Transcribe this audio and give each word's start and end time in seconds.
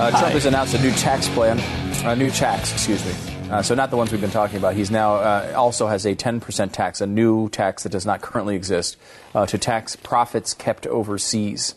Uh, 0.00 0.08
Trump 0.18 0.32
has 0.32 0.46
announced 0.46 0.72
a 0.72 0.80
new 0.80 0.92
tax 0.92 1.28
plan, 1.28 1.58
a 2.06 2.16
new 2.16 2.30
tax, 2.30 2.72
excuse 2.72 3.04
me. 3.04 3.12
Uh, 3.50 3.60
so 3.60 3.74
not 3.74 3.90
the 3.90 3.98
ones 3.98 4.10
we've 4.10 4.20
been 4.20 4.30
talking 4.30 4.56
about. 4.56 4.72
He's 4.72 4.90
now 4.90 5.16
uh, 5.16 5.52
also 5.54 5.88
has 5.88 6.06
a 6.06 6.14
10% 6.14 6.72
tax, 6.72 7.02
a 7.02 7.06
new 7.06 7.50
tax 7.50 7.82
that 7.82 7.90
does 7.90 8.06
not 8.06 8.22
currently 8.22 8.56
exist, 8.56 8.96
uh, 9.34 9.44
to 9.44 9.58
tax 9.58 9.96
profits 9.96 10.54
kept 10.54 10.86
overseas. 10.86 11.74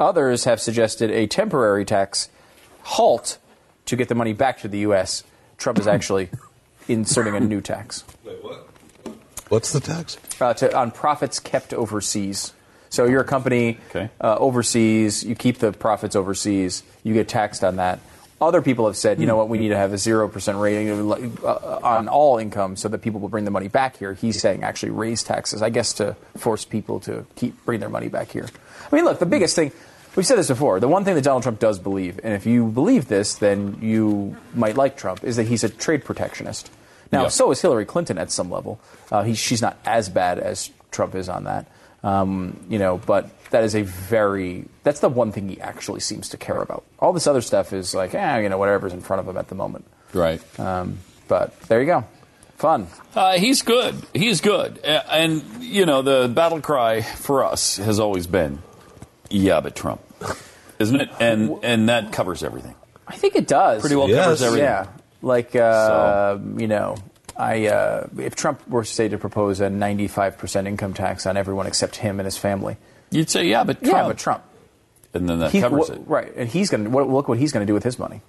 Others 0.00 0.42
have 0.46 0.60
suggested 0.60 1.12
a 1.12 1.28
temporary 1.28 1.84
tax 1.84 2.28
halt 2.82 3.38
to 3.86 3.94
get 3.94 4.08
the 4.08 4.16
money 4.16 4.32
back 4.32 4.58
to 4.62 4.66
the 4.66 4.78
U.S. 4.78 5.22
Trump 5.56 5.78
is 5.78 5.86
actually 5.86 6.30
inserting 6.88 7.36
a 7.36 7.40
new 7.40 7.60
tax. 7.60 8.02
Wait, 8.24 8.42
what? 8.42 8.68
What's 9.48 9.72
the 9.72 9.78
tax? 9.78 10.18
Uh, 10.40 10.54
to, 10.54 10.76
on 10.76 10.90
profits 10.90 11.38
kept 11.38 11.72
overseas. 11.72 12.52
So 12.94 13.06
you're 13.06 13.22
a 13.22 13.24
company 13.24 13.78
Okay. 13.90 14.08
uh, 14.20 14.36
overseas, 14.38 15.24
you 15.24 15.34
keep 15.34 15.58
the 15.58 15.72
profits 15.72 16.14
overseas, 16.14 16.82
you 17.02 17.12
get 17.12 17.26
taxed 17.28 17.64
on 17.64 17.76
that. 17.76 17.98
Other 18.40 18.62
people 18.62 18.86
have 18.86 18.96
said, 18.96 19.20
you 19.20 19.26
know 19.26 19.36
what, 19.36 19.48
we 19.48 19.58
need 19.58 19.68
to 19.70 19.76
have 19.76 19.92
a 19.92 19.96
0% 19.96 20.60
rating 20.60 20.90
uh, 21.44 21.80
on 21.82 22.08
all 22.08 22.38
income 22.38 22.76
so 22.76 22.88
that 22.88 22.98
people 22.98 23.18
will 23.20 23.28
bring 23.28 23.44
the 23.44 23.50
money 23.50 23.68
back 23.68 23.96
here. 23.96 24.12
He's 24.14 24.40
saying 24.40 24.62
actually 24.62 24.90
raise 24.92 25.22
taxes, 25.24 25.60
I 25.62 25.70
guess 25.70 25.92
to 25.94 26.14
force 26.36 26.64
people 26.64 27.00
to 27.00 27.26
keep 27.36 27.64
bring 27.64 27.80
their 27.80 27.88
money 27.88 28.08
back 28.08 28.28
here. 28.30 28.46
I 28.92 28.94
mean, 28.94 29.04
look, 29.04 29.18
the 29.18 29.26
biggest 29.26 29.56
thing, 29.56 29.72
we've 30.14 30.26
said 30.26 30.36
this 30.38 30.48
before, 30.48 30.78
the 30.78 30.88
one 30.88 31.04
thing 31.04 31.14
that 31.16 31.24
Donald 31.24 31.42
Trump 31.42 31.58
does 31.58 31.78
believe, 31.80 32.20
and 32.22 32.32
if 32.34 32.44
you 32.46 32.66
believe 32.66 33.08
this, 33.08 33.34
then 33.36 33.78
you 33.80 34.36
might 34.54 34.76
like 34.76 34.96
Trump, 34.96 35.24
is 35.24 35.36
that 35.36 35.48
he's 35.48 35.64
a 35.64 35.68
trade 35.68 36.04
protectionist. 36.04 36.70
Now, 37.10 37.22
Yeah. 37.22 37.28
so 37.28 37.50
is 37.50 37.60
Hillary 37.60 37.86
Clinton 37.86 38.18
at 38.18 38.30
some 38.30 38.50
level. 38.50 38.78
Uh, 39.10 39.22
he, 39.22 39.34
she's 39.34 39.62
not 39.62 39.78
as 39.84 40.08
bad 40.08 40.38
as 40.38 40.70
Trump 40.90 41.14
is 41.16 41.28
on 41.28 41.44
that. 41.44 41.66
Um, 42.04 42.60
you 42.68 42.78
know, 42.78 42.98
but 42.98 43.30
that 43.50 43.64
is 43.64 43.74
a 43.74 43.82
very 43.82 44.66
that's 44.84 45.00
the 45.00 45.08
one 45.08 45.32
thing 45.32 45.48
he 45.48 45.60
actually 45.60 46.00
seems 46.00 46.28
to 46.28 46.36
care 46.36 46.60
about. 46.60 46.84
All 47.00 47.12
this 47.12 47.26
other 47.26 47.40
stuff 47.40 47.72
is 47.72 47.94
like, 47.94 48.14
eh, 48.14 48.38
you 48.40 48.48
know, 48.48 48.58
whatever's 48.58 48.92
in 48.92 49.00
front 49.00 49.20
of 49.20 49.28
him 49.28 49.36
at 49.38 49.48
the 49.48 49.54
moment. 49.54 49.86
Right. 50.12 50.40
Um, 50.60 50.98
but 51.28 51.58
there 51.62 51.80
you 51.80 51.86
go, 51.86 52.04
fun. 52.58 52.86
Uh, 53.14 53.38
he's 53.38 53.62
good. 53.62 53.94
He's 54.12 54.40
good. 54.42 54.78
And, 54.84 55.42
you 55.60 55.86
know, 55.86 56.02
the 56.02 56.28
battle 56.28 56.60
cry 56.60 57.00
for 57.00 57.42
us 57.44 57.78
has 57.78 57.98
always 57.98 58.26
been, 58.26 58.58
yeah, 59.30 59.60
but 59.60 59.74
Trump. 59.74 60.02
Isn't 60.78 61.00
it? 61.00 61.08
And 61.20 61.58
and 61.64 61.88
that 61.88 62.12
covers 62.12 62.42
everything. 62.44 62.74
I 63.08 63.16
think 63.16 63.36
it 63.36 63.46
does 63.46 63.80
Pretty 63.80 63.96
well 63.96 64.08
Yes. 64.08 64.24
covers 64.24 64.42
everything. 64.42 64.64
Yeah, 64.66 64.86
like 65.22 65.54
uh, 65.56 66.36
you 66.56 66.66
know, 66.68 66.96
I 67.36 67.66
uh, 67.68 68.06
if 68.18 68.36
Trump 68.36 68.66
were 68.68 68.84
to 68.84 68.88
say 68.90 69.08
to 69.08 69.18
propose 69.18 69.60
a 69.60 69.68
95 69.70 70.38
percent 70.38 70.66
income 70.68 70.94
tax 70.94 71.26
on 71.26 71.36
everyone 71.36 71.66
except 71.66 71.96
him 71.96 72.20
and 72.20 72.24
his 72.26 72.36
family, 72.38 72.76
You'd 73.10 73.30
say, 73.30 73.46
yeah, 73.46 73.64
but 73.64 73.80
Trump. 73.82 73.92
yeah, 73.96 74.06
but 74.08 74.18
Trump, 74.18 74.42
And 75.14 75.28
then 75.28 75.38
that 75.40 75.50
he, 75.52 75.60
covers 75.60 75.88
wh- 75.88 75.92
it. 75.92 76.00
right? 76.06 76.32
And 76.36 76.48
he's 76.48 76.70
gonna 76.70 76.88
look 76.88 77.28
what 77.28 77.38
he's 77.38 77.52
gonna 77.52 77.66
do 77.66 77.74
with 77.74 77.84
his 77.84 77.98
money. 77.98 78.20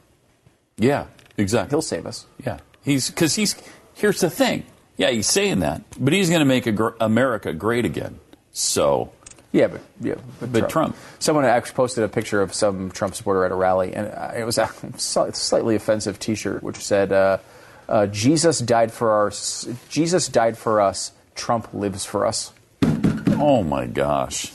Yeah, 0.78 1.06
exactly. 1.38 1.70
He'll 1.76 1.82
save 1.82 2.06
us. 2.06 2.26
Yeah, 2.46 2.60
he's 2.84 3.10
because 3.10 3.36
he's. 3.36 3.56
Here's 3.94 4.20
the 4.20 4.30
thing. 4.30 4.66
Yeah, 4.98 5.10
he's 5.12 5.28
saying 5.28 5.60
that, 5.60 5.82
but 6.00 6.12
he's 6.14 6.30
going 6.30 6.40
to 6.40 6.46
make 6.46 6.68
a 6.68 6.72
gr- 6.72 6.90
America 7.02 7.52
great 7.54 7.84
again. 7.86 8.18
So 8.54 9.12
Yeah, 9.52 9.68
but 9.68 9.82
yeah, 10.02 10.16
but, 10.40 10.52
But 10.54 10.70
Trump. 10.70 10.96
Someone 11.20 11.44
actually 11.46 11.76
posted 11.76 12.04
a 12.04 12.08
picture 12.10 12.42
of 12.42 12.54
some 12.54 12.92
Trump 12.92 13.14
supporter 13.16 13.44
at 13.46 13.52
a 13.52 13.56
rally, 13.56 13.94
and 13.94 14.08
uh, 14.08 14.32
it 14.36 14.44
was 14.46 14.58
a 14.58 14.68
slightly 14.98 15.76
offensive 15.76 16.18
T-shirt, 16.20 16.62
which 16.64 16.78
said, 16.78 17.12
uh, 17.14 17.38
uh, 17.88 18.08
"Jesus 18.08 18.60
died 18.60 18.92
for 18.92 19.12
our 19.12 19.32
Jesus 19.90 20.28
died 20.28 20.58
for 20.58 20.82
us. 20.82 21.12
Trump 21.36 21.74
lives 21.74 22.06
for 22.06 22.26
us." 22.26 22.52
Oh 23.38 23.64
my 23.64 23.86
gosh. 23.86 24.52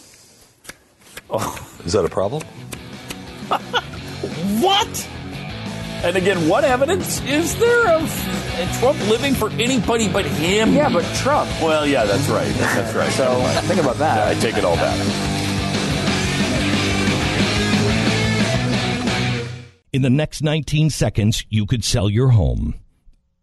Is 1.85 1.93
that 1.93 2.05
a 2.05 2.09
problem? 2.09 2.43
What? 4.61 5.09
And 6.03 6.17
again, 6.17 6.49
what 6.49 6.65
evidence 6.65 7.21
is 7.23 7.57
there 7.57 7.89
of 7.89 8.11
Trump 8.79 8.99
living 9.09 9.35
for 9.35 9.51
anybody 9.51 10.11
but 10.11 10.25
him? 10.25 10.75
Yeah, 10.75 10.91
but 10.91 11.05
Trump. 11.17 11.51
Well, 11.63 11.87
yeah, 11.87 12.05
that's 12.05 12.29
right. 12.29 12.53
That's 12.55 12.95
right. 12.95 13.11
So 13.13 13.41
think 13.67 13.81
about 13.81 13.97
that. 13.97 14.29
I 14.29 14.39
take 14.41 14.57
it 14.57 14.65
all 14.65 14.77
back. 14.77 14.99
In 19.93 20.03
the 20.03 20.11
next 20.11 20.43
19 20.43 20.91
seconds, 20.91 21.45
you 21.49 21.67
could 21.67 21.85
sell 21.85 22.09
your 22.09 22.29
home. 22.29 22.75